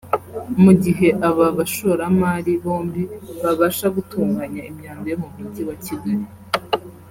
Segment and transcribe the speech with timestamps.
[0.63, 3.01] Mu gihe aba bashoramali bombi
[3.43, 6.25] babasha gutunganya imyanda yo mu mugi wa Kigali